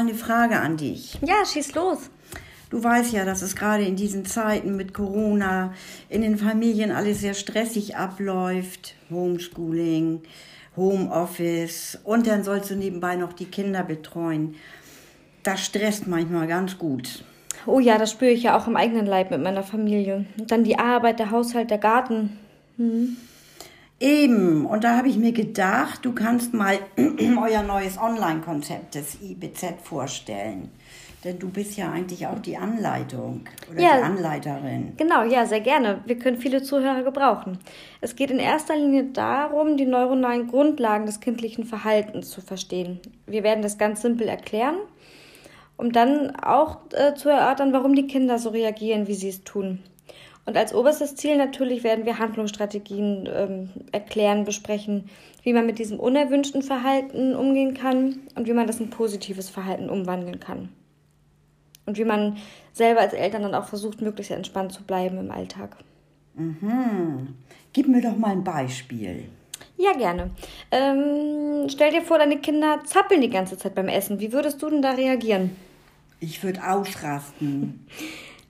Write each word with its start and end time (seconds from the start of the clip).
Eine 0.00 0.14
Frage 0.14 0.58
an 0.58 0.78
dich. 0.78 1.18
Ja, 1.20 1.44
schieß 1.44 1.74
los. 1.74 2.08
Du 2.70 2.82
weißt 2.82 3.12
ja, 3.12 3.26
dass 3.26 3.42
es 3.42 3.54
gerade 3.54 3.84
in 3.84 3.96
diesen 3.96 4.24
Zeiten 4.24 4.74
mit 4.74 4.94
Corona 4.94 5.74
in 6.08 6.22
den 6.22 6.38
Familien 6.38 6.90
alles 6.90 7.20
sehr 7.20 7.34
stressig 7.34 7.96
abläuft. 7.96 8.94
Homeschooling, 9.10 10.22
Homeoffice 10.74 11.98
und 12.02 12.26
dann 12.26 12.44
sollst 12.44 12.70
du 12.70 12.76
nebenbei 12.76 13.16
noch 13.16 13.34
die 13.34 13.44
Kinder 13.44 13.82
betreuen. 13.82 14.54
Das 15.42 15.60
stresst 15.60 16.06
manchmal 16.06 16.46
ganz 16.46 16.78
gut. 16.78 17.22
Oh 17.66 17.78
ja, 17.78 17.98
das 17.98 18.12
spüre 18.12 18.30
ich 18.30 18.44
ja 18.44 18.56
auch 18.56 18.66
im 18.66 18.76
eigenen 18.76 19.04
Leib 19.04 19.30
mit 19.30 19.42
meiner 19.42 19.62
Familie. 19.62 20.24
Und 20.38 20.50
dann 20.50 20.64
die 20.64 20.78
Arbeit, 20.78 21.18
der 21.18 21.30
Haushalt, 21.30 21.70
der 21.70 21.76
Garten. 21.76 22.38
Hm. 22.78 23.18
Eben, 24.00 24.64
und 24.64 24.82
da 24.82 24.96
habe 24.96 25.08
ich 25.08 25.18
mir 25.18 25.32
gedacht, 25.32 26.06
du 26.06 26.12
kannst 26.12 26.54
mal 26.54 26.78
euer 26.96 27.62
neues 27.62 27.98
Online-Konzept 27.98 28.94
des 28.94 29.18
IBZ 29.20 29.74
vorstellen. 29.82 30.70
Denn 31.22 31.38
du 31.38 31.50
bist 31.50 31.76
ja 31.76 31.92
eigentlich 31.92 32.26
auch 32.26 32.38
die 32.38 32.56
Anleitung 32.56 33.42
oder 33.70 33.78
ja, 33.78 33.98
die 33.98 34.02
Anleiterin. 34.02 34.94
Genau, 34.96 35.22
ja, 35.24 35.44
sehr 35.44 35.60
gerne. 35.60 36.00
Wir 36.06 36.18
können 36.18 36.38
viele 36.38 36.62
Zuhörer 36.62 37.02
gebrauchen. 37.02 37.58
Es 38.00 38.16
geht 38.16 38.30
in 38.30 38.38
erster 38.38 38.74
Linie 38.74 39.04
darum, 39.12 39.76
die 39.76 39.84
neuronalen 39.84 40.48
Grundlagen 40.48 41.04
des 41.04 41.20
kindlichen 41.20 41.66
Verhaltens 41.66 42.30
zu 42.30 42.40
verstehen. 42.40 43.00
Wir 43.26 43.42
werden 43.42 43.60
das 43.60 43.76
ganz 43.76 44.00
simpel 44.00 44.28
erklären, 44.28 44.76
um 45.76 45.92
dann 45.92 46.34
auch 46.36 46.78
äh, 46.94 47.12
zu 47.14 47.28
erörtern, 47.28 47.74
warum 47.74 47.94
die 47.94 48.06
Kinder 48.06 48.38
so 48.38 48.48
reagieren, 48.48 49.06
wie 49.06 49.14
sie 49.14 49.28
es 49.28 49.44
tun. 49.44 49.80
Und 50.46 50.56
als 50.56 50.74
oberstes 50.74 51.16
Ziel 51.16 51.36
natürlich 51.36 51.84
werden 51.84 52.06
wir 52.06 52.18
Handlungsstrategien 52.18 53.28
ähm, 53.32 53.70
erklären, 53.92 54.44
besprechen, 54.44 55.08
wie 55.42 55.52
man 55.52 55.66
mit 55.66 55.78
diesem 55.78 56.00
unerwünschten 56.00 56.62
Verhalten 56.62 57.34
umgehen 57.36 57.74
kann 57.74 58.20
und 58.34 58.46
wie 58.46 58.52
man 58.52 58.66
das 58.66 58.80
in 58.80 58.90
positives 58.90 59.48
Verhalten 59.48 59.88
umwandeln 59.88 60.40
kann. 60.40 60.70
Und 61.86 61.98
wie 61.98 62.04
man 62.04 62.36
selber 62.72 63.00
als 63.00 63.12
Eltern 63.12 63.42
dann 63.42 63.54
auch 63.54 63.66
versucht, 63.66 64.00
möglichst 64.00 64.32
entspannt 64.32 64.72
zu 64.72 64.82
bleiben 64.82 65.18
im 65.18 65.30
Alltag. 65.30 65.76
Mhm. 66.34 67.34
Gib 67.72 67.88
mir 67.88 68.00
doch 68.00 68.16
mal 68.16 68.30
ein 68.30 68.44
Beispiel. 68.44 69.28
Ja, 69.76 69.92
gerne. 69.92 70.30
Ähm, 70.70 71.68
stell 71.68 71.90
dir 71.90 72.02
vor, 72.02 72.18
deine 72.18 72.38
Kinder 72.38 72.80
zappeln 72.84 73.20
die 73.20 73.30
ganze 73.30 73.56
Zeit 73.56 73.74
beim 73.74 73.88
Essen. 73.88 74.20
Wie 74.20 74.32
würdest 74.32 74.60
du 74.62 74.68
denn 74.68 74.82
da 74.82 74.92
reagieren? 74.92 75.56
Ich 76.20 76.42
würde 76.42 76.60
ausrasten. 76.68 77.86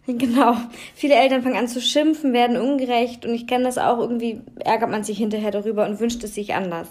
Genau. 0.19 0.57
Viele 0.95 1.15
Eltern 1.15 1.43
fangen 1.43 1.57
an 1.57 1.69
zu 1.69 1.81
schimpfen, 1.81 2.33
werden 2.33 2.57
ungerecht 2.57 3.25
und 3.25 3.35
ich 3.35 3.47
kenne 3.47 3.65
das 3.65 3.79
auch. 3.79 3.99
Irgendwie 3.99 4.41
ärgert 4.59 4.91
man 4.91 5.05
sich 5.05 5.19
hinterher 5.19 5.51
darüber 5.51 5.87
und 5.87 6.01
wünscht 6.01 6.25
es 6.25 6.35
sich 6.35 6.55
anders. 6.55 6.89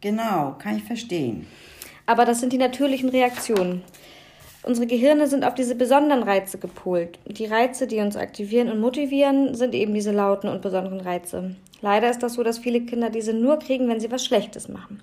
Genau, 0.00 0.56
kann 0.58 0.76
ich 0.76 0.84
verstehen. 0.84 1.46
Aber 2.06 2.24
das 2.24 2.40
sind 2.40 2.52
die 2.52 2.58
natürlichen 2.58 3.08
Reaktionen. 3.08 3.82
Unsere 4.62 4.86
Gehirne 4.86 5.26
sind 5.26 5.44
auf 5.44 5.54
diese 5.54 5.74
besonderen 5.74 6.22
Reize 6.22 6.58
gepolt. 6.58 7.18
Die 7.26 7.46
Reize, 7.46 7.86
die 7.86 7.98
uns 7.98 8.16
aktivieren 8.16 8.68
und 8.68 8.80
motivieren, 8.80 9.54
sind 9.54 9.74
eben 9.74 9.94
diese 9.94 10.12
lauten 10.12 10.50
und 10.50 10.60
besonderen 10.60 11.00
Reize. 11.00 11.56
Leider 11.80 12.10
ist 12.10 12.22
das 12.22 12.34
so, 12.34 12.42
dass 12.42 12.58
viele 12.58 12.82
Kinder 12.82 13.08
diese 13.08 13.32
nur 13.32 13.58
kriegen, 13.58 13.88
wenn 13.88 14.00
sie 14.00 14.10
was 14.10 14.24
Schlechtes 14.24 14.68
machen. 14.68 15.00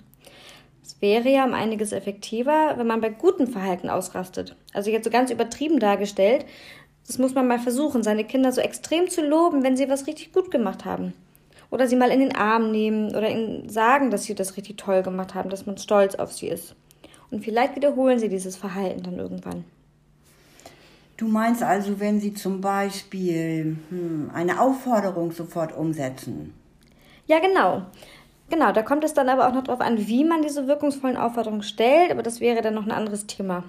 Es 0.83 1.01
wäre 1.01 1.29
ja 1.29 1.43
um 1.43 1.53
einiges 1.53 1.91
effektiver, 1.91 2.75
wenn 2.77 2.85
man 2.85 3.01
bei 3.01 3.09
gutem 3.09 3.47
Verhalten 3.47 3.89
ausrastet. 3.89 4.55
Also 4.73 4.91
jetzt 4.91 5.05
so 5.05 5.09
ganz 5.09 5.31
übertrieben 5.31 5.79
dargestellt, 5.79 6.45
das 7.07 7.17
muss 7.17 7.33
man 7.33 7.47
mal 7.47 7.59
versuchen, 7.59 8.03
seine 8.03 8.25
Kinder 8.25 8.51
so 8.51 8.59
extrem 8.61 9.09
zu 9.09 9.21
loben, 9.21 9.63
wenn 9.63 9.77
sie 9.77 9.89
was 9.89 10.07
richtig 10.07 10.33
gut 10.33 10.51
gemacht 10.51 10.83
haben. 10.83 11.13
Oder 11.69 11.87
sie 11.87 11.95
mal 11.95 12.11
in 12.11 12.19
den 12.19 12.35
Arm 12.35 12.71
nehmen 12.71 13.09
oder 13.09 13.29
ihnen 13.29 13.69
sagen, 13.69 14.11
dass 14.11 14.23
sie 14.23 14.35
das 14.35 14.57
richtig 14.57 14.77
toll 14.77 15.03
gemacht 15.03 15.33
haben, 15.33 15.49
dass 15.49 15.65
man 15.65 15.77
stolz 15.77 16.15
auf 16.15 16.33
sie 16.33 16.47
ist. 16.47 16.75
Und 17.31 17.43
vielleicht 17.43 17.75
wiederholen 17.75 18.19
sie 18.19 18.29
dieses 18.29 18.55
Verhalten 18.55 19.03
dann 19.03 19.19
irgendwann. 19.19 19.65
Du 21.17 21.27
meinst 21.27 21.63
also, 21.63 21.99
wenn 21.99 22.19
sie 22.19 22.33
zum 22.33 22.61
Beispiel 22.61 23.77
hm, 23.89 24.31
eine 24.33 24.61
Aufforderung 24.61 25.31
sofort 25.31 25.75
umsetzen? 25.75 26.53
Ja, 27.25 27.39
genau. 27.39 27.83
Genau, 28.49 28.71
da 28.71 28.81
kommt 28.81 29.03
es 29.03 29.13
dann 29.13 29.27
aber 29.27 29.47
auch 29.47 29.53
noch 29.53 29.63
darauf 29.63 29.81
an, 29.81 30.07
wie 30.07 30.23
man 30.23 30.41
diese 30.41 30.67
wirkungsvollen 30.67 31.17
Aufforderungen 31.17 31.63
stellt, 31.63 32.11
aber 32.11 32.23
das 32.23 32.39
wäre 32.39 32.61
dann 32.61 32.75
noch 32.75 32.85
ein 32.85 32.91
anderes 32.91 33.25
Thema. 33.27 33.63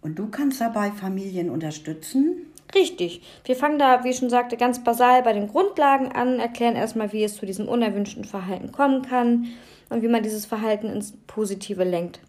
Und 0.00 0.18
du 0.18 0.28
kannst 0.28 0.60
dabei 0.60 0.90
Familien 0.90 1.50
unterstützen? 1.50 2.46
Richtig. 2.74 3.22
Wir 3.44 3.56
fangen 3.56 3.78
da, 3.78 4.04
wie 4.04 4.10
ich 4.10 4.18
schon 4.18 4.30
sagte, 4.30 4.56
ganz 4.56 4.84
basal 4.84 5.22
bei 5.22 5.32
den 5.32 5.48
Grundlagen 5.48 6.12
an, 6.12 6.38
erklären 6.38 6.76
erstmal, 6.76 7.12
wie 7.12 7.24
es 7.24 7.36
zu 7.36 7.46
diesem 7.46 7.66
unerwünschten 7.66 8.24
Verhalten 8.24 8.72
kommen 8.72 9.02
kann, 9.02 9.48
und 9.90 10.02
wie 10.02 10.08
man 10.08 10.22
dieses 10.22 10.46
Verhalten 10.46 10.88
ins 10.88 11.12
Positive 11.26 11.84
lenkt. 11.84 12.20